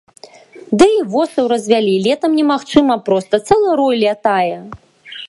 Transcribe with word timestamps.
Ды 0.81 0.87
і 0.99 1.03
восаў 1.15 1.45
развялі, 1.53 1.93
летам 2.07 2.31
немагчыма 2.41 2.95
проста, 3.11 3.41
цэлы 3.49 3.69
рой 3.81 3.95
лятае. 4.05 4.55